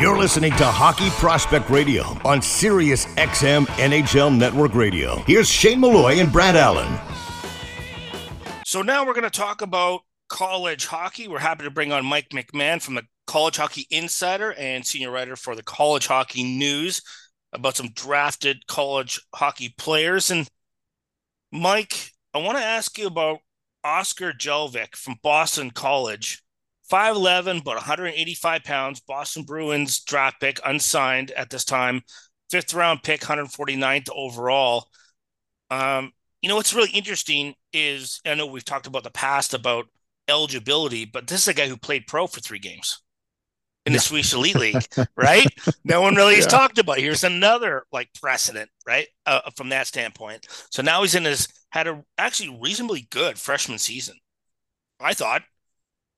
You're 0.00 0.18
listening 0.18 0.50
to 0.56 0.64
Hockey 0.64 1.08
Prospect 1.10 1.70
Radio 1.70 2.02
on 2.24 2.42
Sirius 2.42 3.06
XM 3.14 3.66
NHL 3.66 4.36
Network 4.36 4.74
Radio. 4.74 5.18
Here's 5.28 5.48
Shane 5.48 5.78
Malloy 5.78 6.18
and 6.18 6.32
Brad 6.32 6.56
Allen. 6.56 6.98
So 8.66 8.82
now 8.82 9.06
we're 9.06 9.14
going 9.14 9.22
to 9.22 9.30
talk 9.30 9.62
about 9.62 10.00
college 10.28 10.86
hockey. 10.86 11.28
We're 11.28 11.38
happy 11.38 11.62
to 11.62 11.70
bring 11.70 11.92
on 11.92 12.04
Mike 12.04 12.30
McMahon 12.30 12.82
from 12.82 12.96
the 12.96 13.04
College 13.28 13.56
Hockey 13.56 13.86
Insider 13.92 14.54
and 14.54 14.84
senior 14.84 15.12
writer 15.12 15.36
for 15.36 15.54
the 15.54 15.62
College 15.62 16.08
Hockey 16.08 16.42
News 16.42 17.00
about 17.52 17.76
some 17.76 17.90
drafted 17.94 18.66
college 18.66 19.20
hockey 19.32 19.72
players. 19.78 20.32
And 20.32 20.48
Mike, 21.52 22.10
I 22.34 22.38
want 22.38 22.58
to 22.58 22.64
ask 22.64 22.98
you 22.98 23.06
about 23.06 23.38
Oskar 23.84 24.32
Jelvik 24.32 24.96
from 24.96 25.16
Boston 25.22 25.70
College. 25.70 26.42
5'11, 26.90 27.64
but 27.64 27.76
185 27.76 28.62
pounds, 28.64 29.00
Boston 29.00 29.42
Bruins 29.44 30.00
draft 30.00 30.40
pick, 30.40 30.60
unsigned 30.64 31.30
at 31.30 31.48
this 31.48 31.64
time, 31.64 32.02
fifth 32.50 32.74
round 32.74 33.02
pick, 33.02 33.22
149th 33.22 34.08
overall. 34.14 34.88
Um, 35.70 36.12
you 36.42 36.48
know, 36.48 36.56
what's 36.56 36.74
really 36.74 36.90
interesting 36.90 37.54
is 37.72 38.20
I 38.26 38.34
know 38.34 38.46
we've 38.46 38.64
talked 38.64 38.86
about 38.86 39.02
the 39.02 39.10
past 39.10 39.54
about 39.54 39.86
eligibility, 40.28 41.06
but 41.06 41.26
this 41.26 41.40
is 41.42 41.48
a 41.48 41.54
guy 41.54 41.68
who 41.68 41.76
played 41.76 42.06
pro 42.06 42.26
for 42.26 42.40
three 42.40 42.58
games 42.58 43.00
in 43.86 43.92
the 43.92 43.98
yeah. 43.98 44.02
Swedish 44.02 44.32
Elite 44.32 44.56
League, 44.56 44.86
right? 45.16 45.46
no 45.84 46.00
one 46.00 46.14
really 46.14 46.36
has 46.36 46.46
talked 46.46 46.78
about. 46.78 46.98
Here's 46.98 47.24
another 47.24 47.84
like 47.92 48.08
precedent, 48.20 48.70
right? 48.86 49.06
Uh, 49.26 49.50
from 49.56 49.68
that 49.70 49.86
standpoint. 49.86 50.46
So 50.70 50.82
now 50.82 51.02
he's 51.02 51.14
in 51.14 51.24
his 51.24 51.48
had 51.70 51.86
a 51.86 52.04
actually 52.16 52.58
reasonably 52.62 53.06
good 53.10 53.38
freshman 53.38 53.78
season, 53.78 54.16
I 55.00 55.14
thought. 55.14 55.42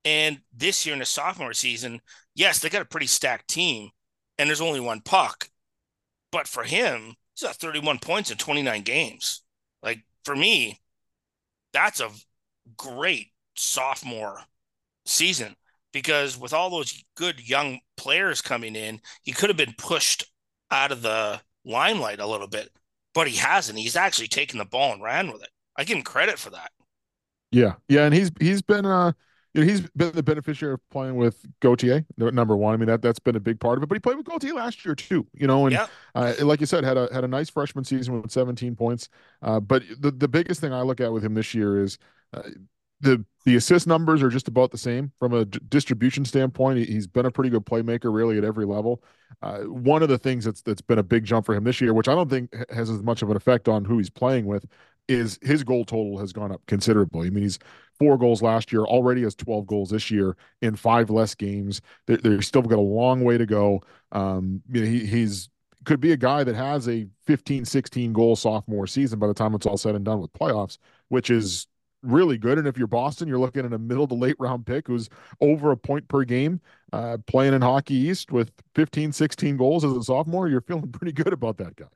And 0.04 0.40
this 0.56 0.86
year 0.86 0.92
in 0.92 1.00
the 1.00 1.06
sophomore 1.06 1.52
season, 1.52 2.00
yes, 2.34 2.60
they 2.60 2.68
got 2.68 2.82
a 2.82 2.86
pretty 2.86 3.08
stacked 3.08 3.48
team, 3.48 3.90
and 4.38 4.48
there's 4.48 4.60
only 4.60 4.80
one 4.80 5.00
puck. 5.00 5.48
But 6.30 6.46
for 6.46 6.62
him, 6.62 7.14
he's 7.34 7.46
got 7.46 7.56
31 7.56 7.98
points 7.98 8.30
in 8.30 8.36
29 8.36 8.82
games. 8.82 9.42
Like 9.82 10.04
for 10.24 10.36
me, 10.36 10.80
that's 11.72 12.00
a 12.00 12.10
great 12.76 13.28
sophomore 13.56 14.42
season 15.04 15.56
because 15.96 16.38
with 16.38 16.52
all 16.52 16.68
those 16.68 17.02
good 17.16 17.40
young 17.48 17.78
players 17.96 18.42
coming 18.42 18.76
in, 18.76 19.00
he 19.22 19.32
could 19.32 19.48
have 19.48 19.56
been 19.56 19.72
pushed 19.78 20.24
out 20.70 20.92
of 20.92 21.00
the 21.00 21.40
limelight 21.64 22.20
a 22.20 22.26
little 22.26 22.46
bit, 22.46 22.68
but 23.14 23.26
he 23.26 23.38
hasn't. 23.38 23.78
He's 23.78 23.96
actually 23.96 24.28
taken 24.28 24.58
the 24.58 24.66
ball 24.66 24.92
and 24.92 25.02
ran 25.02 25.32
with 25.32 25.42
it. 25.42 25.48
I 25.74 25.84
give 25.84 25.96
him 25.96 26.02
credit 26.02 26.38
for 26.38 26.50
that. 26.50 26.70
Yeah, 27.50 27.76
yeah, 27.88 28.04
and 28.04 28.12
he's 28.12 28.30
he's 28.38 28.60
been 28.60 28.84
uh 28.84 29.12
you 29.54 29.62
know, 29.62 29.68
he's 29.68 29.80
been 29.96 30.12
the 30.12 30.22
beneficiary 30.22 30.74
of 30.74 30.80
playing 30.90 31.16
with 31.16 31.42
Gauthier, 31.60 32.04
number 32.18 32.54
one. 32.54 32.74
I 32.74 32.76
mean, 32.76 32.88
that 32.88 33.00
that's 33.00 33.18
been 33.18 33.36
a 33.36 33.40
big 33.40 33.58
part 33.58 33.78
of 33.78 33.82
it. 33.82 33.88
But 33.88 33.94
he 33.94 34.00
played 34.00 34.18
with 34.18 34.26
Gauthier 34.26 34.52
last 34.52 34.84
year 34.84 34.94
too. 34.94 35.26
You 35.32 35.46
know, 35.46 35.64
and 35.64 35.72
yeah. 35.72 35.86
uh, 36.14 36.34
like 36.40 36.60
you 36.60 36.66
said, 36.66 36.84
had 36.84 36.98
a 36.98 37.08
had 37.10 37.24
a 37.24 37.28
nice 37.28 37.48
freshman 37.48 37.84
season 37.84 38.20
with 38.20 38.30
17 38.30 38.76
points. 38.76 39.08
Uh, 39.40 39.60
but 39.60 39.82
the 39.98 40.10
the 40.10 40.28
biggest 40.28 40.60
thing 40.60 40.74
I 40.74 40.82
look 40.82 41.00
at 41.00 41.10
with 41.10 41.24
him 41.24 41.32
this 41.32 41.54
year 41.54 41.82
is 41.82 41.96
uh, 42.34 42.42
the 43.00 43.24
the 43.44 43.54
assist 43.54 43.86
numbers 43.86 44.24
are 44.24 44.28
just 44.28 44.48
about 44.48 44.72
the 44.72 44.78
same 44.78 45.12
from 45.18 45.32
a 45.32 45.44
d- 45.44 45.60
distribution 45.68 46.24
standpoint. 46.24 46.84
He's 46.88 47.06
been 47.06 47.26
a 47.26 47.30
pretty 47.30 47.48
good 47.50 47.64
playmaker, 47.64 48.12
really, 48.12 48.38
at 48.38 48.44
every 48.44 48.66
level. 48.66 49.04
Uh, 49.40 49.60
one 49.60 50.02
of 50.02 50.08
the 50.08 50.18
things 50.18 50.44
that's 50.44 50.62
that's 50.62 50.80
been 50.80 50.98
a 50.98 51.02
big 51.02 51.24
jump 51.24 51.46
for 51.46 51.54
him 51.54 51.64
this 51.64 51.80
year, 51.80 51.94
which 51.94 52.08
I 52.08 52.14
don't 52.14 52.28
think 52.28 52.52
has 52.70 52.90
as 52.90 53.02
much 53.02 53.22
of 53.22 53.30
an 53.30 53.36
effect 53.36 53.68
on 53.68 53.84
who 53.84 53.98
he's 53.98 54.10
playing 54.10 54.46
with, 54.46 54.66
is 55.08 55.38
his 55.42 55.62
goal 55.62 55.84
total 55.84 56.18
has 56.18 56.32
gone 56.32 56.50
up 56.50 56.60
considerably. 56.66 57.28
I 57.28 57.30
mean, 57.30 57.44
he's 57.44 57.58
four 57.98 58.18
goals 58.18 58.42
last 58.42 58.72
year, 58.72 58.82
already 58.82 59.22
has 59.22 59.34
12 59.34 59.66
goals 59.66 59.90
this 59.90 60.10
year 60.10 60.36
in 60.62 60.74
five 60.76 61.10
less 61.10 61.34
games. 61.34 61.80
They're, 62.06 62.16
they're 62.16 62.42
still 62.42 62.62
got 62.62 62.78
a 62.78 62.80
long 62.80 63.22
way 63.22 63.38
to 63.38 63.46
go. 63.46 63.82
Um, 64.12 64.62
you 64.70 64.80
know, 64.80 64.86
he, 64.86 65.06
he's 65.06 65.48
could 65.84 66.00
be 66.00 66.10
a 66.10 66.16
guy 66.16 66.42
that 66.42 66.56
has 66.56 66.88
a 66.88 67.06
15, 67.26 67.64
16 67.64 68.12
goal 68.12 68.34
sophomore 68.34 68.88
season 68.88 69.20
by 69.20 69.28
the 69.28 69.34
time 69.34 69.54
it's 69.54 69.66
all 69.66 69.76
said 69.76 69.94
and 69.94 70.04
done 70.04 70.20
with 70.20 70.32
playoffs, 70.32 70.78
which 71.08 71.30
is 71.30 71.68
really 72.06 72.38
good. 72.38 72.58
And 72.58 72.66
if 72.66 72.78
you're 72.78 72.86
Boston, 72.86 73.28
you're 73.28 73.38
looking 73.38 73.64
at 73.64 73.72
a 73.72 73.78
middle 73.78 74.06
to 74.06 74.14
late 74.14 74.36
round 74.38 74.66
pick 74.66 74.86
who's 74.86 75.08
over 75.40 75.72
a 75.72 75.76
point 75.76 76.06
per 76.08 76.24
game, 76.24 76.60
uh, 76.92 77.18
playing 77.26 77.54
in 77.54 77.62
Hockey 77.62 77.94
East 77.94 78.32
with 78.32 78.52
15, 78.74 79.12
16 79.12 79.56
goals 79.56 79.84
as 79.84 79.92
a 79.92 80.02
sophomore. 80.02 80.48
You're 80.48 80.60
feeling 80.60 80.90
pretty 80.92 81.12
good 81.12 81.32
about 81.32 81.56
that 81.58 81.76
guy. 81.76 81.86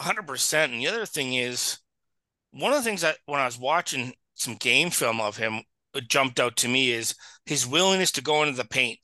100%. 0.00 0.64
And 0.64 0.80
the 0.80 0.88
other 0.88 1.06
thing 1.06 1.34
is, 1.34 1.78
one 2.52 2.72
of 2.72 2.78
the 2.78 2.84
things 2.84 3.02
that 3.02 3.18
when 3.26 3.40
I 3.40 3.44
was 3.44 3.58
watching 3.58 4.12
some 4.34 4.56
game 4.56 4.90
film 4.90 5.20
of 5.20 5.36
him 5.36 5.62
jumped 6.08 6.40
out 6.40 6.56
to 6.56 6.68
me 6.68 6.92
is 6.92 7.14
his 7.46 7.66
willingness 7.66 8.12
to 8.12 8.22
go 8.22 8.42
into 8.42 8.56
the 8.56 8.68
paint. 8.68 8.98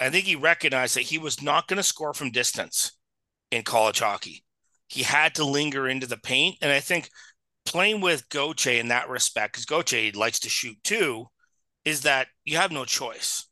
I 0.00 0.10
think 0.10 0.26
he 0.26 0.34
recognized 0.34 0.96
that 0.96 1.02
he 1.02 1.18
was 1.18 1.42
not 1.42 1.68
going 1.68 1.76
to 1.76 1.82
score 1.82 2.12
from 2.12 2.32
distance 2.32 2.92
in 3.50 3.62
college 3.62 4.00
hockey. 4.00 4.44
He 4.88 5.02
had 5.02 5.34
to 5.36 5.44
linger 5.44 5.88
into 5.88 6.06
the 6.06 6.16
paint. 6.16 6.56
And 6.60 6.72
I 6.72 6.80
think 6.80 7.08
playing 7.64 8.00
with 8.00 8.28
Gauthier 8.28 8.80
in 8.80 8.88
that 8.88 9.08
respect, 9.08 9.52
because 9.52 9.66
Gauthier 9.66 10.12
likes 10.14 10.40
to 10.40 10.48
shoot 10.48 10.76
too, 10.82 11.26
is 11.84 12.02
that 12.02 12.28
you 12.44 12.56
have 12.56 12.72
no 12.72 12.84
choice. 12.84 13.46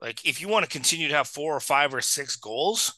Like 0.00 0.26
if 0.26 0.40
you 0.40 0.48
want 0.48 0.64
to 0.64 0.70
continue 0.70 1.08
to 1.08 1.14
have 1.14 1.28
four 1.28 1.56
or 1.56 1.60
five 1.60 1.94
or 1.94 2.00
six 2.00 2.36
goals, 2.36 2.92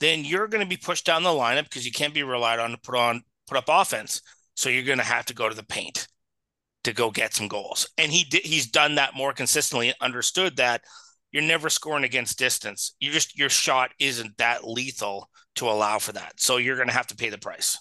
then 0.00 0.24
you're 0.24 0.48
going 0.48 0.62
to 0.62 0.68
be 0.68 0.76
pushed 0.76 1.06
down 1.06 1.22
the 1.22 1.30
lineup 1.30 1.64
because 1.64 1.86
you 1.86 1.92
can't 1.92 2.14
be 2.14 2.22
relied 2.22 2.58
on 2.58 2.70
to 2.70 2.78
put 2.78 2.96
on 2.96 3.22
put 3.46 3.58
up 3.58 3.64
offense. 3.68 4.20
So 4.54 4.68
you're 4.68 4.84
going 4.84 4.98
to 4.98 5.04
have 5.04 5.26
to 5.26 5.34
go 5.34 5.48
to 5.48 5.54
the 5.54 5.64
paint 5.64 6.06
to 6.84 6.92
go 6.92 7.10
get 7.10 7.34
some 7.34 7.48
goals. 7.48 7.88
And 7.98 8.12
he 8.12 8.24
did, 8.24 8.42
he's 8.42 8.70
done 8.70 8.96
that 8.96 9.14
more 9.14 9.32
consistently, 9.32 9.92
understood 10.00 10.56
that 10.56 10.82
you're 11.32 11.42
never 11.42 11.68
scoring 11.68 12.04
against 12.04 12.38
distance. 12.38 12.94
You 13.00 13.10
just 13.10 13.36
your 13.36 13.48
shot 13.48 13.90
isn't 13.98 14.36
that 14.38 14.66
lethal 14.66 15.28
to 15.56 15.68
allow 15.68 15.98
for 15.98 16.12
that. 16.12 16.34
So 16.36 16.58
you're 16.58 16.76
going 16.76 16.88
to 16.88 16.94
have 16.94 17.08
to 17.08 17.16
pay 17.16 17.30
the 17.30 17.38
price. 17.38 17.78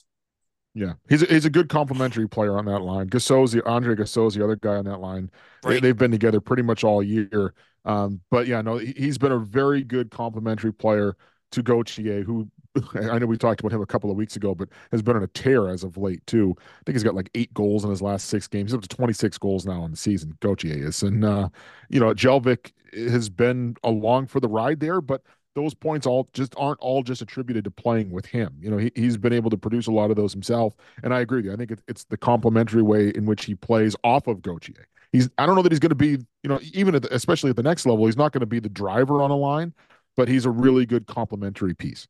Yeah, 0.76 0.94
he's 1.08 1.22
a, 1.22 1.26
he's 1.28 1.46
a 1.46 1.52
good 1.52 1.70
complementary 1.70 2.28
player 2.28 2.58
on 2.58 2.66
that 2.66 2.80
line. 2.80 3.08
Gasseau's 3.08 3.56
Andre 3.66 3.96
Gasseau's 3.96 4.34
the 4.34 4.44
other 4.44 4.56
guy 4.56 4.76
on 4.76 4.86
that 4.86 5.00
line. 5.00 5.30
Right. 5.64 5.82
They, 5.82 5.90
have 5.90 5.98
been 5.98 6.12
together 6.12 6.42
pretty 6.42 6.64
much 6.64 6.84
all 6.84 7.04
year. 7.04 7.54
Um, 7.86 8.22
but 8.32 8.48
yeah, 8.48 8.62
no, 8.62 8.78
he's 8.78 9.18
been 9.18 9.32
a 9.32 9.40
very 9.40 9.84
good 9.84 10.10
complementary 10.10 10.74
player 10.74 11.16
to 11.52 11.62
Gauthier, 11.62 12.24
who 12.24 12.50
I 12.96 13.20
know 13.20 13.28
we 13.28 13.38
talked 13.38 13.60
about 13.60 13.72
him 13.72 13.82
a 13.82 13.86
couple 13.86 14.10
of 14.10 14.18
weeks 14.18 14.36
ago, 14.36 14.56
but 14.56 14.70
has 14.92 15.02
been 15.02 15.16
on 15.16 15.24
a 15.24 15.28
tear 15.28 15.70
as 15.70 15.84
of 15.84 15.98
late 15.98 16.26
too. 16.26 16.56
I 16.58 16.82
think 16.86 16.96
he's 16.96 17.04
got 17.04 17.14
like 17.14 17.30
eight 17.36 17.54
goals 17.54 17.84
in 17.84 17.90
his 17.90 18.02
last 18.02 18.28
six 18.28 18.48
games. 18.48 18.72
He's 18.72 18.76
up 18.76 18.82
to 18.82 18.88
26 18.88 19.38
goals 19.38 19.66
now 19.66 19.86
in 19.86 19.92
the 19.92 19.98
season. 19.98 20.36
Gauthier 20.40 20.88
is, 20.88 21.04
and 21.04 21.24
uh, 21.24 21.50
you 21.90 22.00
know, 22.00 22.14
Jelvik 22.14 22.72
has 22.94 23.30
been 23.30 23.76
along 23.84 24.28
for 24.28 24.40
the 24.40 24.48
ride 24.48 24.80
there, 24.80 25.02
but 25.02 25.22
those 25.56 25.74
points 25.74 26.08
all 26.08 26.30
just 26.34 26.54
aren't 26.58 26.80
all 26.80 27.04
just 27.04 27.22
attributed 27.22 27.64
to 27.64 27.72
playing 27.72 28.12
with 28.12 28.26
him. 28.26 28.56
You 28.60 28.72
know, 28.72 28.78
he, 28.78 28.92
he's 28.96 29.18
been 29.18 29.34
able 29.34 29.50
to 29.50 29.58
produce 29.58 29.88
a 29.88 29.92
lot 29.92 30.10
of 30.10 30.16
those 30.16 30.34
himself, 30.34 30.74
and 31.04 31.14
I 31.14 31.22
agree 31.22 31.38
with 31.38 31.46
you. 31.46 31.54
I 31.54 31.56
think 31.56 31.72
it, 31.72 31.80
it's 31.88 32.04
the 32.06 32.18
complementary 32.18 32.82
way 32.82 33.10
in 33.10 33.26
which 33.26 33.46
he 33.46 33.56
plays 33.56 33.96
off 34.04 34.28
of 34.28 34.42
Gauthier. 34.42 34.88
He's 35.12 35.30
I 35.38 35.46
don't 35.46 35.56
know 35.56 35.62
that 35.62 35.72
he's 35.72 35.80
going 35.80 35.90
to 35.90 35.96
be, 35.96 36.18
you 36.42 36.50
know, 36.50 36.60
even 36.74 36.96
at 36.96 37.04
the, 37.04 37.14
especially 37.14 37.52
at 37.52 37.56
the 37.56 37.64
next 37.64 37.86
level, 37.86 38.06
he's 38.06 38.18
not 38.18 38.32
going 38.32 38.42
to 38.42 38.48
be 38.48 38.60
the 38.60 38.70
driver 38.70 39.22
on 39.22 39.32
a 39.32 39.36
line, 39.36 39.74
but 40.16 40.28
he's 40.28 40.46
a 40.46 40.52
really 40.52 40.86
good 40.86 41.06
complementary 41.06 41.74
piece. 41.76 42.08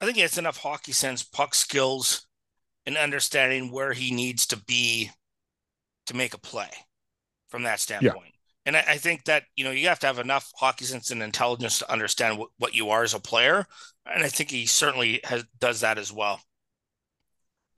I 0.00 0.04
think 0.04 0.16
he 0.16 0.22
has 0.22 0.36
enough 0.36 0.58
hockey 0.58 0.90
sense, 0.90 1.22
puck 1.22 1.54
skills, 1.54 2.26
and 2.84 2.96
understanding 2.96 3.70
where 3.70 3.92
he 3.92 4.10
needs 4.10 4.46
to 4.46 4.56
be 4.56 5.12
to 6.06 6.16
make 6.16 6.34
a 6.34 6.38
play 6.38 6.70
from 7.48 7.62
that 7.62 7.78
standpoint. 7.78 8.16
Yeah. 8.24 8.41
And 8.64 8.76
I, 8.76 8.84
I, 8.88 8.96
think 8.96 9.24
that, 9.24 9.44
you 9.56 9.64
know, 9.64 9.70
you 9.70 9.88
have 9.88 9.98
to 10.00 10.06
have 10.06 10.18
enough 10.18 10.50
hockey 10.56 10.84
sense 10.84 11.10
and 11.10 11.22
intelligence 11.22 11.78
to 11.80 11.92
understand 11.92 12.38
what, 12.38 12.50
what 12.58 12.74
you 12.74 12.90
are 12.90 13.02
as 13.02 13.14
a 13.14 13.20
player. 13.20 13.66
And 14.06 14.22
I 14.22 14.28
think 14.28 14.50
he 14.50 14.66
certainly 14.66 15.20
has, 15.24 15.44
does 15.58 15.80
that 15.80 15.98
as 15.98 16.12
well. 16.12 16.40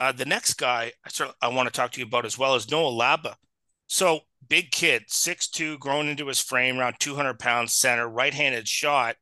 Uh, 0.00 0.12
the 0.12 0.27
next 0.27 0.55
guy 0.55 0.93
I, 1.05 1.31
I 1.41 1.49
want 1.49 1.67
to 1.69 1.73
talk 1.73 1.93
to 1.93 2.00
you 2.00 2.06
about 2.06 2.27
as 2.27 2.39
well 2.39 2.55
is 2.55 2.71
Noah 2.71 2.91
Laba. 2.91 3.34
So 3.87 4.21
big 4.49 4.71
kid, 4.71 5.05
6'2", 5.09 5.79
grown 5.79 6.08
into 6.08 6.26
his 6.26 6.41
frame, 6.41 6.79
around 6.79 6.97
200 6.99 7.38
pounds 7.38 7.73
center, 7.73 8.08
right-handed 8.08 8.69
shot 8.69 9.17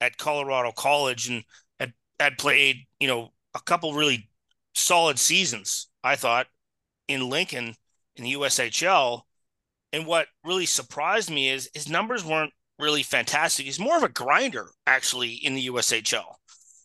at 0.00 0.16
Colorado 0.16 0.72
College. 0.72 1.28
And 1.28 1.44
had 2.18 2.38
played, 2.38 2.86
you 2.98 3.08
know, 3.08 3.32
a 3.54 3.60
couple 3.60 3.94
really 3.94 4.28
solid 4.74 5.18
seasons, 5.18 5.88
I 6.02 6.16
thought, 6.16 6.46
in 7.08 7.28
Lincoln 7.28 7.74
in 8.16 8.24
the 8.24 8.34
USHL. 8.34 9.22
And 9.92 10.06
what 10.06 10.26
really 10.44 10.66
surprised 10.66 11.30
me 11.30 11.48
is 11.48 11.70
his 11.74 11.88
numbers 11.88 12.24
weren't 12.24 12.52
really 12.78 13.02
fantastic. 13.02 13.66
He's 13.66 13.80
more 13.80 13.96
of 13.96 14.02
a 14.02 14.08
grinder, 14.08 14.68
actually, 14.86 15.32
in 15.32 15.54
the 15.54 15.68
USHL. 15.68 16.34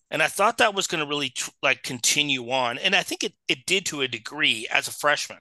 And 0.10 0.22
I 0.22 0.28
thought 0.28 0.58
that 0.58 0.76
was 0.76 0.88
going 0.88 1.02
to 1.02 1.10
really 1.10 1.34
like 1.64 1.84
continue 1.84 2.52
on. 2.52 2.78
And 2.78 2.96
I 2.96 3.04
think 3.04 3.24
it, 3.24 3.34
it 3.48 3.66
did 3.66 3.86
to 3.88 4.02
a 4.02 4.08
degree 4.08 4.68
as 4.72 4.88
a 4.88 4.94
freshman. 4.94 5.40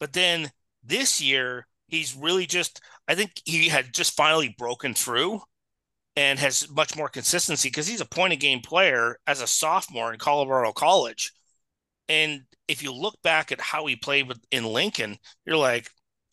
But 0.00 0.12
then 0.12 0.50
this 0.82 1.20
year, 1.20 1.66
he's 1.86 2.16
really 2.16 2.46
just, 2.46 2.80
I 3.06 3.14
think 3.14 3.32
he 3.44 3.68
had 3.68 3.92
just 3.92 4.16
finally 4.16 4.54
broken 4.58 4.94
through 4.94 5.40
and 6.16 6.38
has 6.40 6.68
much 6.70 6.96
more 6.96 7.08
consistency 7.08 7.68
because 7.68 7.86
he's 7.86 8.00
a 8.00 8.06
point 8.06 8.32
of 8.32 8.40
game 8.40 8.60
player 8.60 9.18
as 9.26 9.40
a 9.40 9.46
sophomore 9.46 10.12
in 10.12 10.18
Colorado 10.18 10.72
College. 10.72 11.32
And 12.08 12.42
if 12.66 12.82
you 12.82 12.92
look 12.92 13.20
back 13.22 13.52
at 13.52 13.60
how 13.60 13.86
he 13.86 13.94
played 13.94 14.26
with, 14.26 14.38
in 14.50 14.64
Lincoln, 14.64 15.18
you're 15.46 15.56
like, 15.56 15.88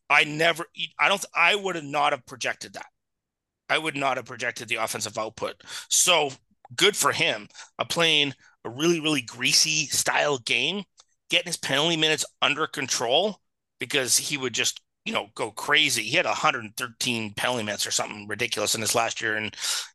I 0.10 0.24
never, 0.24 0.66
I 1.00 1.10
don't, 1.10 1.26
I 1.36 1.56
would 1.56 1.76
have 1.76 1.86
not 1.86 2.14
have 2.14 2.26
projected 2.26 2.74
that. 2.74 2.88
I 3.70 3.78
would 3.78 3.96
not 3.96 4.18
have 4.18 4.26
projected 4.26 4.68
the 4.68 4.76
offensive 4.76 5.18
output. 5.18 5.56
So 5.90 6.32
good 6.76 6.96
for 6.96 7.12
him. 7.12 7.48
A 7.80 7.86
playing 7.86 8.34
a 8.64 8.70
really, 8.70 9.00
really 9.00 9.22
greasy 9.22 9.86
style 9.88 10.38
game, 10.40 10.84
getting 11.30 11.48
his 11.48 11.58
penalty 11.58 11.98
minutes 11.98 12.26
under 12.42 12.68
control 12.68 13.40
because 13.80 14.18
he 14.18 14.38
would 14.38 14.54
just, 14.54 14.82
you 15.06 15.14
know, 15.14 15.28
go 15.36 15.52
crazy. 15.52 16.04
He 16.04 16.18
had 16.18 16.26
113 16.26 17.34
penalty 17.36 17.64
minutes 17.64 17.86
or 17.86 17.92
something 17.92 18.28
ridiculous 18.28 18.76
in 18.76 18.82
his 18.82 18.96
last 18.96 19.22
year 19.22 19.38
in 19.38 19.52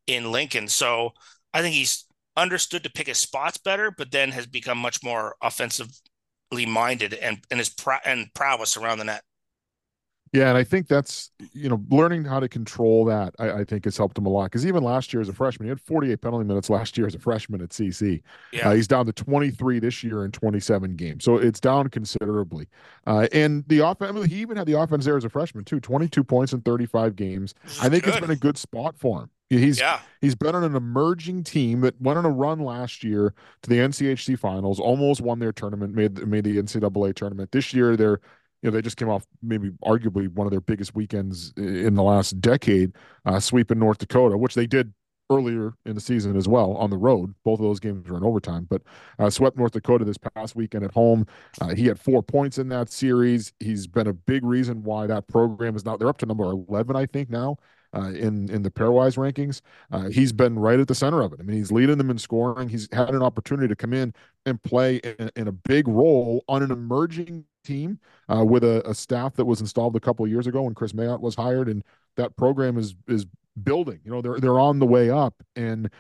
in 0.07 0.31
Lincoln. 0.33 0.69
So 0.69 1.11
I 1.53 1.63
think 1.63 1.75
he's 1.75 2.05
understood 2.37 2.85
to 2.85 2.91
pick 2.91 3.09
his 3.09 3.19
spots 3.19 3.59
better, 3.59 3.91
but 3.91 4.13
then 4.13 4.31
has 4.31 4.47
become 4.47 4.79
much 4.79 5.03
more 5.03 5.37
offensively 5.43 6.67
minded 6.67 7.15
and 7.15 7.45
and 7.51 7.59
his 7.59 7.75
and 8.05 8.33
prowess 8.35 8.77
around 8.77 8.99
the 8.99 9.05
net. 9.05 9.23
Yeah, 10.33 10.49
and 10.49 10.57
I 10.57 10.63
think 10.63 10.87
that's 10.87 11.33
you 11.53 11.69
know 11.69 11.83
learning 11.91 12.25
how 12.25 12.39
to 12.39 12.49
control 12.49 13.05
that. 13.07 13.35
I, 13.41 13.51
I 13.51 13.65
think 13.65 13.85
has 13.85 13.97
helped 13.97 14.17
him 14.17 14.27
a 14.27 14.29
lot 14.29 14.45
because 14.45 14.65
even 14.65 14.85
last 14.85 15.13
year 15.13 15.21
as 15.21 15.29
a 15.29 15.33
freshman, 15.33 15.67
he 15.67 15.71
had 15.71 15.81
48 15.81 16.21
penalty 16.21 16.45
minutes 16.45 16.71
last 16.71 16.97
year 16.97 17.07
as 17.09 17.17
a 17.17 17.19
freshman 17.19 17.61
at 17.61 17.71
CC. 17.71 18.23
Yeah. 18.53 18.69
Uh, 18.69 18.75
he's 18.75 18.87
down 18.87 19.07
to 19.07 19.13
23 19.13 19.81
this 19.81 20.05
year 20.05 20.25
in 20.25 20.31
27 20.31 20.95
games, 20.95 21.25
so 21.25 21.37
it's 21.37 21.59
down 21.59 21.89
considerably. 21.89 22.69
Uh, 23.09 23.27
and 23.33 23.65
the 23.67 23.81
offense, 23.81 24.11
I 24.11 24.13
mean, 24.13 24.29
he 24.29 24.37
even 24.37 24.57
had 24.57 24.67
the 24.69 24.79
offense 24.79 25.05
there 25.05 25.17
as 25.17 25.25
a 25.25 25.29
freshman 25.29 25.65
too, 25.65 25.81
22 25.81 26.23
points 26.23 26.53
in 26.53 26.61
35 26.61 27.17
games. 27.17 27.55
I 27.81 27.89
think 27.89 28.05
good. 28.05 28.15
it's 28.15 28.21
been 28.21 28.31
a 28.31 28.37
good 28.37 28.57
spot 28.57 28.95
for 28.97 29.23
him. 29.23 29.31
He's 29.51 29.81
yeah. 29.81 29.99
he's 30.21 30.37
been 30.37 30.55
on 30.55 30.63
an 30.63 30.77
emerging 30.77 31.43
team 31.43 31.81
that 31.81 32.01
went 32.01 32.19
on 32.19 32.25
a 32.25 32.31
run 32.31 32.61
last 32.61 33.03
year 33.03 33.35
to 33.63 33.69
the 33.69 33.77
NCHC 33.79 34.39
finals, 34.39 34.79
almost 34.79 35.21
won 35.21 35.41
their 35.41 35.53
tournament, 35.53 35.93
made 35.93 36.25
made 36.25 36.45
the 36.45 36.57
NCAA 36.57 37.17
tournament. 37.17 37.51
This 37.51 37.75
year 37.75 37.97
they're 37.97 38.21
you 38.63 38.71
know 38.71 38.75
they 38.75 38.83
just 38.83 38.97
came 38.97 39.09
off 39.09 39.27
maybe 39.43 39.71
arguably 39.85 40.29
one 40.29 40.47
of 40.47 40.51
their 40.51 40.61
biggest 40.61 40.95
weekends 40.95 41.53
in 41.57 41.95
the 41.95 42.03
last 42.03 42.41
decade, 42.41 42.93
uh, 43.25 43.41
sweeping 43.41 43.79
North 43.79 43.99
Dakota, 43.99 44.37
which 44.37 44.55
they 44.55 44.67
did 44.67 44.93
earlier 45.31 45.75
in 45.87 45.95
the 45.95 46.01
season 46.01 46.37
as 46.37 46.49
well 46.49 46.73
on 46.73 46.91
the 46.91 46.99
road. 46.99 47.33
Both 47.45 47.61
of 47.61 47.65
those 47.65 47.79
games 47.81 48.09
were 48.09 48.17
in 48.17 48.25
overtime, 48.25 48.67
but 48.69 48.83
uh, 49.19 49.31
swept 49.31 49.57
North 49.57 49.73
Dakota 49.73 50.05
this 50.05 50.19
past 50.19 50.57
weekend 50.57 50.85
at 50.85 50.91
home. 50.93 51.27
Uh, 51.61 51.75
he 51.75 51.87
had 51.87 52.01
four 52.01 52.23
points 52.23 52.59
in 52.59 52.69
that 52.71 52.91
series. 52.91 53.53
He's 53.61 53.87
been 53.87 54.09
a 54.09 54.13
big 54.13 54.45
reason 54.45 54.83
why 54.83 55.07
that 55.07 55.29
program 55.29 55.77
is 55.77 55.85
now 55.85 55.97
they're 55.97 56.09
up 56.09 56.19
to 56.19 56.27
number 56.27 56.45
eleven, 56.45 56.97
I 56.97 57.07
think 57.07 57.31
now. 57.31 57.57
Uh, 57.93 58.13
in 58.13 58.49
in 58.51 58.63
the 58.63 58.71
pairwise 58.71 59.17
rankings. 59.17 59.63
Uh, 59.91 60.09
he's 60.11 60.33
been 60.33 60.57
right 60.57 60.79
at 60.79 60.87
the 60.87 60.95
center 60.95 61.23
of 61.23 61.33
it. 61.33 61.41
I 61.41 61.43
mean, 61.43 61.57
he's 61.57 61.73
leading 61.73 61.99
them 61.99 62.09
in 62.09 62.19
scoring. 62.19 62.69
He's 62.69 62.89
had 62.93 63.11
an 63.11 63.21
opportunity 63.21 63.67
to 63.67 63.75
come 63.75 63.93
in 63.93 64.15
and 64.47 64.63
play 64.63 64.99
in, 64.99 65.29
in 65.35 65.49
a 65.49 65.53
big 65.53 65.89
role 65.89 66.45
on 66.47 66.63
an 66.63 66.71
emerging 66.71 67.47
team 67.65 67.99
uh, 68.29 68.45
with 68.45 68.63
a, 68.63 68.89
a, 68.89 68.95
staff 68.95 69.35
that 69.35 69.45
was 69.45 69.61
installed 69.61 69.97
a 69.97 70.01
couple 70.01 70.25
of 70.25 70.31
years 70.31 70.47
ago 70.47 70.63
when 70.63 70.75
Kris 70.75 70.93
Mayotte 70.93 71.21
was 71.21 71.35
hired, 71.35 71.69
and 71.69 71.83
that 72.17 72.37
program 72.37 72.79
is 72.79 72.95
is 73.09 73.27
building. 73.63 74.01
You 74.05 74.13
know, 74.13 74.21
they're 74.23 74.39
they're 74.39 74.61
on 74.61 74.79
the 74.79 74.87
way 74.87 75.11
up, 75.11 75.35
and 75.57 75.91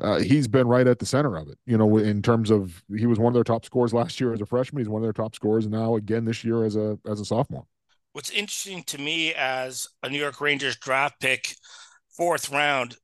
uh, 0.00 0.18
he's 0.18 0.48
been 0.48 0.66
right 0.66 0.86
at 0.86 0.98
the 0.98 1.06
center 1.06 1.36
of 1.36 1.48
it. 1.48 1.58
You 1.66 1.78
know, 1.78 1.98
in 1.98 2.22
terms 2.22 2.50
of 2.50 2.82
he 2.96 3.06
was 3.06 3.18
one 3.18 3.30
of 3.30 3.34
their 3.34 3.44
top 3.44 3.64
scorers 3.64 3.92
last 3.92 4.20
year 4.20 4.32
as 4.32 4.40
a 4.40 4.46
freshman. 4.46 4.80
He's 4.80 4.88
one 4.88 5.02
of 5.02 5.04
their 5.04 5.12
top 5.12 5.34
scorers 5.34 5.66
now 5.66 5.96
again 5.96 6.24
this 6.24 6.44
year 6.44 6.64
as 6.64 6.76
a 6.76 6.98
as 7.06 7.20
a 7.20 7.24
sophomore. 7.24 7.66
What's 8.14 8.30
interesting 8.30 8.84
to 8.84 8.98
me 8.98 9.34
as 9.34 9.88
a 10.04 10.08
New 10.08 10.20
York 10.20 10.40
Rangers 10.40 10.76
draft 10.76 11.18
pick, 11.18 11.56
fourth 12.16 12.48
round, 12.48 12.96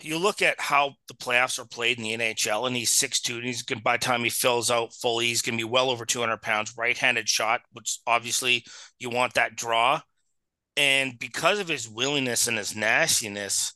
you 0.00 0.18
look 0.18 0.42
at 0.42 0.60
how 0.60 0.94
the 1.06 1.14
playoffs 1.14 1.60
are 1.60 1.64
played 1.64 1.96
in 1.96 2.02
the 2.02 2.16
NHL, 2.16 2.66
and 2.66 2.74
he's 2.74 2.90
six 2.90 3.20
two, 3.20 3.36
and 3.36 3.44
he's 3.44 3.62
by 3.62 3.96
the 3.96 4.04
time 4.04 4.24
he 4.24 4.30
fills 4.30 4.68
out 4.68 4.92
fully, 4.94 5.26
he's 5.26 5.42
going 5.42 5.56
to 5.56 5.64
be 5.64 5.70
well 5.70 5.90
over 5.90 6.04
two 6.04 6.18
hundred 6.18 6.42
pounds, 6.42 6.74
right-handed 6.76 7.28
shot, 7.28 7.60
which 7.70 8.00
obviously 8.04 8.64
you 8.98 9.10
want 9.10 9.34
that 9.34 9.54
draw, 9.54 10.00
and 10.76 11.16
because 11.16 11.60
of 11.60 11.68
his 11.68 11.88
willingness 11.88 12.48
and 12.48 12.58
his 12.58 12.74
nastiness, 12.74 13.74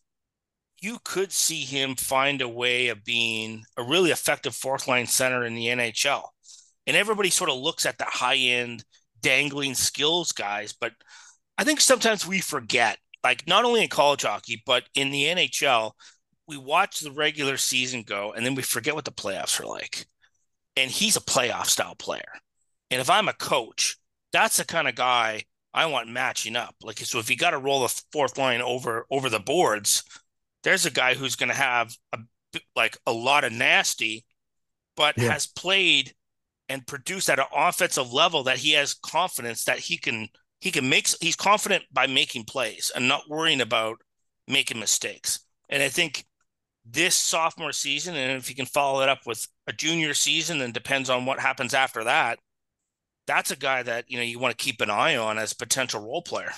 you 0.81 0.99
could 1.04 1.31
see 1.31 1.60
him 1.62 1.94
find 1.94 2.43
a 2.43 2.49
way 2.49 2.88
of 2.88 3.04
being 3.04 3.62
a 3.76 3.84
really 3.84 4.10
effective 4.10 4.56
fourth 4.56 4.88
line 4.88 5.06
center 5.06 5.44
in 5.44 5.54
the 5.54 5.69
NHL, 5.69 6.25
and 6.88 6.96
everybody 6.96 7.31
sort 7.31 7.50
of 7.50 7.56
looks 7.56 7.87
at 7.87 7.99
the 7.99 8.04
high 8.04 8.34
end 8.34 8.82
dangling 9.23 9.75
skills 9.75 10.33
guys, 10.33 10.73
but 10.73 10.93
I 11.59 11.65
think 11.65 11.81
sometimes 11.81 12.27
we 12.27 12.41
forget 12.41 12.99
like 13.25 13.47
not 13.47 13.65
only 13.65 13.83
in 13.83 13.89
college 13.89 14.23
hockey, 14.23 14.63
but 14.67 14.85
in 14.95 15.11
the 15.11 15.25
NHL, 15.25 15.93
we 16.49 16.57
watch 16.57 17.01
the 17.01 17.13
regular 17.13 17.57
season 17.57 18.03
go 18.03 18.33
and 18.33 18.45
then 18.45 18.55
we 18.55 18.63
forget 18.63 18.95
what 18.95 19.05
the 19.05 19.13
playoffs 19.13 19.61
are 19.61 19.67
like. 19.67 20.07
And 20.77 20.91
he's 20.91 21.17
a 21.17 21.21
playoff 21.21 21.67
style 21.67 21.95
player. 21.95 22.41
And 22.91 23.01
if 23.01 23.09
I'm 23.09 23.29
a 23.29 23.35
coach, 23.35 23.97
that's 24.33 24.57
the 24.57 24.65
kind 24.65 24.89
of 24.89 24.95
guy 24.95 25.45
I 25.73 25.87
want 25.87 26.09
matching 26.09 26.57
up. 26.57 26.75
Like 26.83 26.99
so 26.99 27.19
if 27.19 27.31
you 27.31 27.37
got 27.37 27.51
to 27.51 27.59
roll 27.59 27.83
the 27.83 28.03
fourth 28.13 28.39
line 28.39 28.61
over 28.61 29.07
over 29.11 29.31
the 29.31 29.41
boards, 29.41 30.03
there's 30.65 30.87
a 30.87 30.91
guy 30.91 31.15
who's 31.15 31.37
going 31.37 31.49
to 31.49 31.55
have 31.55 31.95
a 32.13 32.19
like 32.75 32.99
a 33.07 33.13
lot 33.13 33.45
of 33.45 33.53
nasty 33.53 34.25
but 34.97 35.17
yeah. 35.17 35.33
has 35.33 35.47
played 35.47 36.13
and 36.73 36.87
produce 36.87 37.29
at 37.29 37.39
an 37.39 37.45
offensive 37.55 38.13
level 38.13 38.43
that 38.45 38.57
he 38.57 38.73
has 38.73 38.95
confidence 38.95 39.65
that 39.65 39.79
he 39.79 39.99
can 39.99 40.29
he 40.61 40.71
can 40.71 40.89
make 40.89 41.09
he's 41.21 41.37
confident 41.37 41.85
by 41.93 42.07
making 42.07 42.45
plays 42.45 42.91
and 42.95 43.07
not 43.07 43.29
worrying 43.29 43.61
about 43.61 43.99
making 44.49 44.81
mistakes. 44.81 45.41
And 45.69 45.83
I 45.83 45.89
think 45.89 46.25
this 46.85 47.15
sophomore 47.15 47.73
season, 47.73 48.17
and 48.17 48.39
if 48.39 48.49
you 48.49 48.57
can 48.57 48.67
follow 48.67 49.03
it 49.03 49.09
up 49.09 49.21
with 49.27 49.47
a 49.67 49.73
junior 49.73 50.15
season, 50.15 50.61
and 50.61 50.73
depends 50.73 51.11
on 51.11 51.27
what 51.27 51.41
happens 51.41 51.75
after 51.75 52.05
that, 52.05 52.39
that's 53.27 53.51
a 53.51 53.57
guy 53.57 53.83
that 53.83 54.07
you 54.09 54.17
know 54.17 54.23
you 54.23 54.39
want 54.39 54.57
to 54.57 54.65
keep 54.65 54.81
an 54.81 54.91
eye 54.91 55.17
on 55.17 55.39
as 55.39 55.53
potential 55.53 56.01
role 56.01 56.23
player. 56.23 56.53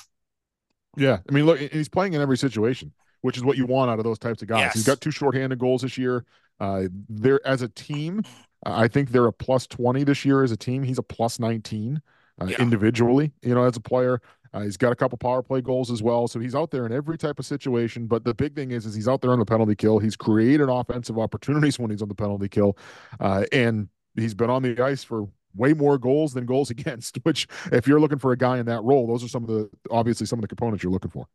Yeah, 0.97 1.19
I 1.29 1.33
mean, 1.33 1.45
look, 1.45 1.59
he's 1.59 1.89
playing 1.89 2.15
in 2.15 2.21
every 2.21 2.39
situation, 2.39 2.93
which 3.23 3.37
is 3.37 3.43
what 3.43 3.57
you 3.57 3.67
want 3.67 3.91
out 3.91 3.99
of 3.99 4.05
those 4.05 4.19
types 4.19 4.43
of 4.43 4.49
guys. 4.49 4.61
Yes. 4.61 4.75
He's 4.75 4.87
got 4.87 5.01
two 5.01 5.11
shorthanded 5.11 5.59
goals 5.59 5.83
this 5.83 5.99
year. 5.99 6.25
Uh, 6.61 6.85
they're 7.09 7.45
as 7.47 7.63
a 7.63 7.69
team, 7.69 8.23
I 8.65 8.89
think 8.89 9.11
they're 9.11 9.27
a 9.27 9.33
plus 9.33 9.67
twenty 9.67 10.05
this 10.05 10.25
year 10.25 10.43
as 10.43 10.53
a 10.53 10.57
team. 10.57 10.83
He's 10.83 10.99
a 10.99 11.03
plus 11.03 11.39
nineteen 11.39 12.01
uh, 12.41 12.47
yeah. 12.47 12.61
individually, 12.61 13.33
you 13.43 13.55
know, 13.55 13.65
as 13.65 13.77
a 13.77 13.81
player. 13.81 14.21
Uh, 14.53 14.61
he's 14.61 14.77
got 14.77 14.93
a 14.93 14.97
couple 14.97 15.19
power 15.19 15.43
play 15.43 15.61
goals 15.61 15.91
as 15.91 16.01
well, 16.01 16.29
so 16.29 16.39
he's 16.39 16.55
out 16.55 16.71
there 16.71 16.87
in 16.87 16.93
every 16.93 17.19
type 17.19 17.41
of 17.41 17.47
situation. 17.47 18.07
But 18.07 18.23
the 18.25 18.33
big 18.33 18.55
thing 18.55 18.71
is, 18.71 18.87
is 18.87 18.95
he's 18.95 19.09
out 19.09 19.21
there 19.21 19.33
on 19.33 19.41
the 19.41 19.45
penalty 19.45 19.75
kill. 19.75 19.99
He's 19.99 20.15
created 20.15 20.69
offensive 20.69 21.19
opportunities 21.19 21.79
when 21.79 21.91
he's 21.91 22.03
on 22.03 22.09
the 22.09 22.15
penalty 22.15 22.49
kill, 22.49 22.79
uh, 23.19 23.45
and 23.51 23.89
he's 24.15 24.35
been 24.35 24.51
on 24.51 24.63
the 24.63 24.81
ice 24.81 25.03
for 25.03 25.27
way 25.57 25.73
more 25.73 25.99
goals 25.99 26.35
than 26.35 26.47
goals 26.47 26.71
against. 26.71 27.19
Which, 27.25 27.49
if 27.73 27.89
you're 27.89 28.01
looking 28.01 28.19
for 28.19 28.31
a 28.31 28.37
guy 28.37 28.59
in 28.59 28.67
that 28.67 28.83
role, 28.85 29.09
those 29.09 29.25
are 29.25 29.29
some 29.29 29.43
of 29.43 29.49
the 29.49 29.69
obviously 29.91 30.27
some 30.27 30.39
of 30.39 30.43
the 30.43 30.49
components 30.49 30.85
you're 30.85 30.93
looking 30.93 31.11
for. 31.11 31.27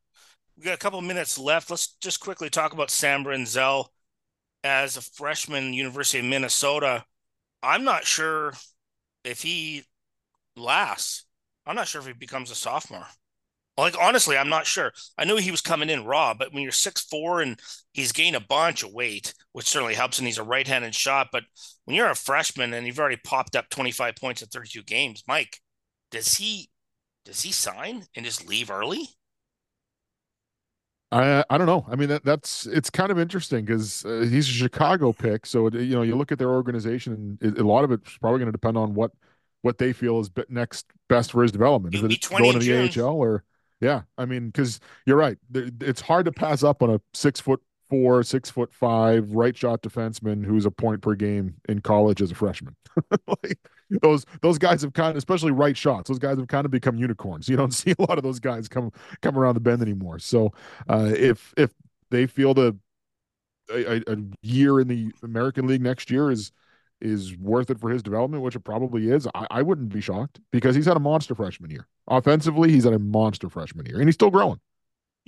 We 0.57 0.63
got 0.63 0.75
a 0.75 0.77
couple 0.77 1.01
minutes 1.01 1.38
left. 1.38 1.69
Let's 1.69 1.95
just 2.01 2.21
quickly 2.21 2.50
talk 2.50 2.71
about 2.71 2.89
Sam 2.89 3.25
Rinzel 3.25 3.88
as 4.63 4.95
a 4.95 5.01
freshman, 5.01 5.74
University 5.74 6.19
of 6.19 6.25
Minnesota. 6.25 7.05
I'm 7.61 7.83
not 7.83 8.05
sure 8.05 8.53
if 9.23 9.41
he 9.41 9.83
lasts. 10.55 11.25
I'm 11.65 11.75
not 11.75 11.87
sure 11.87 12.01
if 12.01 12.07
he 12.07 12.13
becomes 12.13 12.51
a 12.51 12.55
sophomore. 12.55 13.07
Like 13.77 13.95
honestly, 13.97 14.37
I'm 14.37 14.49
not 14.49 14.67
sure. 14.67 14.91
I 15.17 15.23
knew 15.23 15.37
he 15.37 15.51
was 15.51 15.61
coming 15.61 15.89
in 15.89 16.03
raw, 16.03 16.33
but 16.33 16.53
when 16.53 16.63
you're 16.63 16.71
six 16.71 17.01
four 17.01 17.41
and 17.41 17.57
he's 17.93 18.11
gained 18.11 18.35
a 18.35 18.41
bunch 18.41 18.83
of 18.83 18.91
weight, 18.91 19.33
which 19.53 19.69
certainly 19.69 19.93
helps, 19.93 20.17
and 20.17 20.27
he's 20.27 20.37
a 20.37 20.43
right-handed 20.43 20.93
shot. 20.93 21.29
But 21.31 21.43
when 21.85 21.95
you're 21.95 22.09
a 22.09 22.15
freshman 22.15 22.73
and 22.73 22.85
you've 22.85 22.99
already 22.99 23.19
popped 23.23 23.55
up 23.55 23.69
25 23.69 24.15
points 24.17 24.41
in 24.41 24.49
32 24.49 24.83
games, 24.83 25.23
Mike, 25.27 25.59
does 26.11 26.35
he 26.35 26.69
does 27.23 27.41
he 27.41 27.51
sign 27.51 28.05
and 28.15 28.25
just 28.25 28.47
leave 28.47 28.69
early? 28.69 29.07
I 31.11 31.43
I 31.49 31.57
don't 31.57 31.67
know. 31.67 31.85
I 31.89 31.95
mean 31.95 32.09
that 32.09 32.23
that's 32.23 32.65
it's 32.67 32.89
kind 32.89 33.11
of 33.11 33.19
interesting 33.19 33.65
because 33.65 34.05
uh, 34.05 34.27
he's 34.29 34.47
a 34.47 34.51
Chicago 34.51 35.11
pick, 35.11 35.45
so 35.45 35.67
it, 35.67 35.73
you 35.73 35.95
know 35.95 36.03
you 36.03 36.15
look 36.15 36.31
at 36.31 36.37
their 36.37 36.51
organization, 36.51 37.37
and 37.41 37.57
it, 37.57 37.59
a 37.59 37.67
lot 37.67 37.83
of 37.83 37.91
it's 37.91 38.17
probably 38.17 38.39
going 38.39 38.47
to 38.47 38.51
depend 38.51 38.77
on 38.77 38.93
what 38.93 39.11
what 39.61 39.77
they 39.77 39.91
feel 39.91 40.19
is 40.19 40.29
next 40.49 40.85
best 41.07 41.31
for 41.31 41.41
his 41.41 41.51
development. 41.51 41.95
Is 41.95 42.03
it 42.03 42.21
going 42.29 42.53
to 42.53 42.59
the 42.59 43.01
AHL 43.01 43.15
or 43.15 43.43
yeah? 43.81 44.01
I 44.17 44.25
mean, 44.25 44.47
because 44.47 44.79
you're 45.05 45.17
right, 45.17 45.37
it's 45.53 46.01
hard 46.01 46.25
to 46.25 46.31
pass 46.31 46.63
up 46.63 46.83
on 46.83 46.91
a 46.91 47.01
six 47.13 47.39
foot 47.39 47.61
four, 47.89 48.24
six 48.24 48.50
foot 48.50 48.74
five 48.74 49.31
right 49.31 49.55
shot 49.55 49.81
defenseman 49.81 50.46
who's 50.46 50.65
a 50.65 50.72
point 50.72 51.01
per 51.01 51.15
game 51.15 51.55
in 51.67 51.79
college 51.79 52.22
as 52.22 52.31
a 52.31 52.36
freshman. 52.36 52.75
like, 53.27 53.60
those 54.01 54.25
those 54.41 54.58
guys 54.58 54.81
have 54.81 54.93
kind 54.93 55.12
of, 55.12 55.17
especially 55.17 55.51
right 55.51 55.75
shots. 55.75 56.10
Those 56.10 56.19
guys 56.19 56.38
have 56.38 56.48
kind 56.48 56.65
of 56.65 56.72
become 56.72 56.98
unicorns. 56.98 57.50
You 57.50 57.58
don't 57.58 57.74
see 57.74 57.93
a 57.98 58.01
lot 58.01 58.17
of 58.17 58.24
those 58.24 58.39
guys 58.39 58.67
come 58.67 58.91
come 59.22 59.38
around 59.38 59.55
the 59.55 59.62
bend 59.62 59.81
anymore. 59.81 60.19
So 60.19 60.53
uh, 60.88 61.12
if 61.15 61.53
if 61.58 61.72
they 62.12 62.27
feel 62.27 62.53
the 62.53 62.77
a, 63.72 64.01
a 64.12 64.17
year 64.41 64.79
in 64.79 64.88
the 64.88 65.12
American 65.24 65.67
League 65.67 65.81
next 65.81 66.10
year 66.10 66.31
is 66.31 66.51
is 67.01 67.38
worth 67.38 67.69
it 67.69 67.79
for 67.79 67.89
his 67.89 68.03
development, 68.03 68.43
which 68.43 68.55
it 68.55 68.60
probably 68.62 69.10
is, 69.10 69.25
I, 69.34 69.48
I 69.50 69.62
wouldn't 69.62 69.93
be 69.93 70.01
shocked 70.01 70.41
because 70.51 70.75
he's 70.75 70.86
had 70.86 70.98
a 70.98 71.00
monster 71.00 71.34
freshman 71.34 71.72
year. 71.72 71.88
Offensively, 72.10 72.72
he's 72.72 72.84
had 72.84 72.93
a 72.93 73.00
monster 73.00 73.50
freshman 73.50 73.86
year, 73.86 74.00
and 74.00 74.08
he's 74.08 74.15
still 74.15 74.31
growing. 74.31 74.60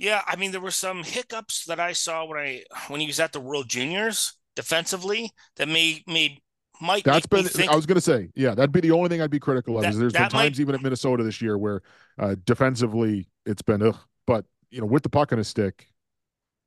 Yeah, 0.02 0.20
I 0.26 0.34
mean, 0.34 0.50
there 0.50 0.60
were 0.60 0.72
some 0.72 1.04
hiccups 1.04 1.66
that 1.66 1.78
I 1.78 1.92
saw 1.92 2.24
when 2.24 2.36
I 2.36 2.64
when 2.88 3.00
he 3.00 3.06
was 3.06 3.20
at 3.20 3.32
the 3.32 3.38
World 3.38 3.68
Juniors 3.68 4.36
defensively 4.56 5.30
that 5.58 5.68
made 5.68 6.02
made 6.08 6.40
Mike. 6.80 7.04
That's 7.04 7.24
been. 7.24 7.44
Think, 7.44 7.70
I 7.70 7.76
was 7.76 7.86
going 7.86 7.94
to 7.94 8.00
say, 8.00 8.28
yeah, 8.34 8.52
that'd 8.52 8.72
be 8.72 8.80
the 8.80 8.90
only 8.90 9.10
thing 9.10 9.22
I'd 9.22 9.30
be 9.30 9.38
critical 9.38 9.76
of. 9.76 9.82
That, 9.82 9.90
is 9.90 9.98
there's 10.00 10.12
been 10.12 10.22
times 10.22 10.32
might, 10.34 10.58
even 10.58 10.74
at 10.74 10.82
Minnesota 10.82 11.22
this 11.22 11.40
year 11.40 11.56
where 11.56 11.82
uh, 12.18 12.34
defensively 12.44 13.28
it's 13.46 13.62
been, 13.62 13.80
ugh, 13.80 13.96
but 14.26 14.44
you 14.72 14.80
know, 14.80 14.88
with 14.88 15.04
the 15.04 15.08
puck 15.08 15.30
on 15.30 15.38
his 15.38 15.46
stick. 15.46 15.86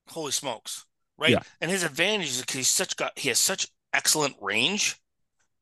Holy 0.07 0.31
smokes! 0.31 0.85
Right, 1.17 1.31
yeah. 1.31 1.41
and 1.59 1.69
his 1.69 1.83
advantage 1.83 2.29
is 2.29 2.39
because 2.39 2.55
he's 2.55 2.71
such 2.71 2.95
got 2.95 3.19
he 3.19 3.27
has 3.27 3.37
such 3.37 3.67
excellent 3.91 4.37
range, 4.39 4.95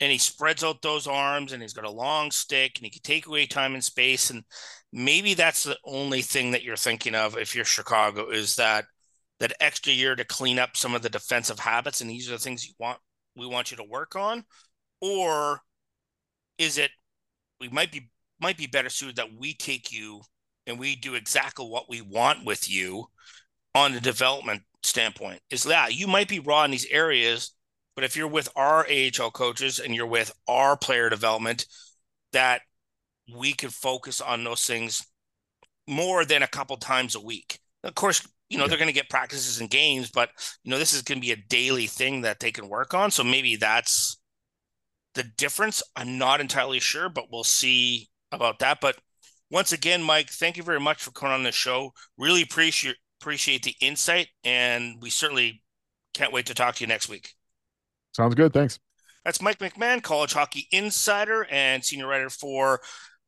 and 0.03 0.11
he 0.11 0.17
spreads 0.17 0.65
out 0.65 0.81
those 0.81 1.07
arms, 1.07 1.53
and 1.53 1.61
he's 1.61 1.73
got 1.73 1.85
a 1.85 1.89
long 1.89 2.29
stick, 2.29 2.73
and 2.75 2.85
he 2.85 2.91
can 2.91 3.01
take 3.03 3.25
away 3.25 3.45
time 3.45 3.73
and 3.73 3.83
space, 3.83 4.29
and 4.29 4.43
maybe 4.91 5.33
that's 5.33 5.63
the 5.63 5.77
only 5.85 6.21
thing 6.21 6.51
that 6.51 6.61
you're 6.61 6.75
thinking 6.75 7.15
of 7.15 7.37
if 7.37 7.55
you're 7.55 7.63
Chicago 7.63 8.29
is 8.29 8.57
that 8.57 8.83
that 9.39 9.53
extra 9.61 9.93
year 9.93 10.13
to 10.15 10.25
clean 10.25 10.59
up 10.59 10.75
some 10.75 10.93
of 10.93 11.01
the 11.01 11.09
defensive 11.09 11.57
habits, 11.57 12.01
and 12.01 12.09
these 12.09 12.27
are 12.27 12.33
the 12.33 12.37
things 12.37 12.65
you 12.67 12.73
want 12.79 12.99
we 13.37 13.47
want 13.47 13.71
you 13.71 13.77
to 13.77 13.83
work 13.83 14.17
on, 14.17 14.43
or 14.99 15.61
is 16.57 16.77
it 16.77 16.91
we 17.61 17.69
might 17.69 17.91
be 17.91 18.09
might 18.41 18.57
be 18.57 18.67
better 18.67 18.89
suited 18.89 19.15
that 19.15 19.33
we 19.39 19.53
take 19.53 19.89
you 19.89 20.21
and 20.67 20.77
we 20.77 20.97
do 20.97 21.15
exactly 21.15 21.65
what 21.65 21.89
we 21.89 22.01
want 22.01 22.45
with 22.45 22.69
you 22.69 23.05
on 23.73 23.93
the 23.93 24.01
development 24.01 24.63
standpoint? 24.81 25.39
Is 25.49 25.63
that 25.63 25.95
you 25.95 26.07
might 26.07 26.27
be 26.27 26.39
raw 26.39 26.65
in 26.65 26.71
these 26.71 26.87
areas 26.87 27.53
but 27.95 28.03
if 28.03 28.15
you're 28.15 28.27
with 28.27 28.49
our 28.55 28.85
AHL 28.89 29.31
coaches 29.31 29.79
and 29.79 29.95
you're 29.95 30.07
with 30.07 30.31
our 30.47 30.77
player 30.77 31.09
development 31.09 31.65
that 32.31 32.61
we 33.35 33.53
can 33.53 33.69
focus 33.69 34.21
on 34.21 34.43
those 34.43 34.65
things 34.65 35.05
more 35.87 36.25
than 36.25 36.43
a 36.43 36.47
couple 36.47 36.77
times 36.77 37.15
a 37.15 37.21
week 37.21 37.59
of 37.83 37.95
course 37.95 38.25
you 38.53 38.59
know, 38.59 38.65
yeah. 38.65 38.69
they're 38.69 38.77
going 38.77 38.87
to 38.87 38.93
get 38.93 39.09
practices 39.09 39.59
and 39.59 39.69
games, 39.69 40.11
but 40.11 40.29
you 40.63 40.69
know, 40.69 40.77
this 40.77 40.93
is 40.93 41.01
going 41.01 41.17
to 41.17 41.25
be 41.25 41.31
a 41.31 41.47
daily 41.49 41.87
thing 41.87 42.21
that 42.21 42.39
they 42.39 42.51
can 42.51 42.69
work 42.69 42.93
on. 42.93 43.09
So 43.09 43.23
maybe 43.23 43.55
that's 43.55 44.17
the 45.15 45.23
difference. 45.23 45.81
I'm 45.95 46.19
not 46.19 46.39
entirely 46.39 46.79
sure, 46.79 47.09
but 47.09 47.31
we'll 47.31 47.43
see 47.43 48.09
about 48.31 48.59
that. 48.59 48.79
But 48.79 48.97
once 49.49 49.71
again, 49.71 50.03
Mike, 50.03 50.29
thank 50.29 50.57
you 50.57 50.63
very 50.63 50.79
much 50.79 51.01
for 51.01 51.11
coming 51.11 51.33
on 51.33 51.43
the 51.43 51.51
show. 51.51 51.91
Really 52.17 52.43
appreciate 52.43 52.95
appreciate 53.21 53.63
the 53.63 53.75
insight, 53.79 54.27
and 54.43 55.01
we 55.01 55.09
certainly 55.09 55.63
can't 56.13 56.33
wait 56.33 56.45
to 56.47 56.53
talk 56.53 56.75
to 56.75 56.81
you 56.81 56.87
next 56.87 57.09
week. 57.09 57.33
Sounds 58.13 58.35
good. 58.35 58.53
Thanks. 58.53 58.79
That's 59.25 59.41
Mike 59.41 59.59
McMahon, 59.59 60.01
college 60.01 60.33
hockey 60.33 60.67
insider 60.71 61.47
and 61.49 61.83
senior 61.83 62.07
writer 62.07 62.29
for 62.29 62.81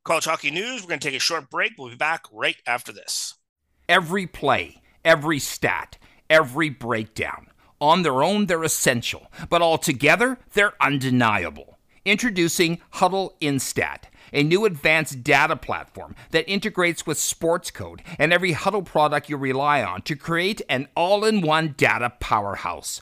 College 0.04 0.26
Hockey 0.26 0.52
News. 0.52 0.82
We're 0.82 0.90
going 0.90 1.00
to 1.00 1.08
take 1.08 1.16
a 1.16 1.20
short 1.20 1.50
break. 1.50 1.74
We'll 1.78 1.90
be 1.90 1.96
back 1.96 2.24
right 2.32 2.58
after 2.68 2.92
this. 2.92 3.36
Every 3.88 4.28
play 4.28 4.82
every 5.06 5.40
stat, 5.40 5.98
every 6.30 6.70
breakdown. 6.70 7.48
On 7.80 8.02
their 8.02 8.24
own, 8.24 8.48
they're 8.48 8.64
essential, 8.64 9.32
but 9.50 9.62
altogether, 9.62 10.40
they're 10.54 10.74
undeniable. 10.82 11.78
Introducing 12.04 12.82
Hudl 12.96 13.32
Instat, 13.40 14.06
a 14.34 14.44
new 14.44 14.66
advanced 14.66 15.24
data 15.24 15.56
platform 15.56 16.16
that 16.32 16.50
integrates 16.50 17.06
with 17.06 17.18
Sportscode 17.18 18.02
and 18.20 18.34
every 18.34 18.54
Hudl 18.54 18.84
product 18.84 19.30
you 19.30 19.38
rely 19.38 19.84
on 19.84 20.02
to 20.04 20.16
create 20.16 20.62
an 20.70 20.88
all 20.96 21.24
in 21.24 21.42
one 21.42 21.76
data 21.78 22.14
powerhouse. 22.20 23.02